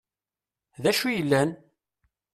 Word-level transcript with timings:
D 0.81 0.83
acu 0.89 1.05
i 1.09 1.13
yellan? 1.17 1.49